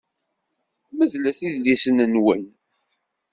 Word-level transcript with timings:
Medlet 0.97 1.39
idlisen-nwen. 1.47 2.43